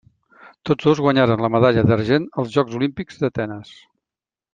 [0.69, 3.75] Tots dos guanyaren la medalla d'argent als Jocs Olímpics d'Atenes.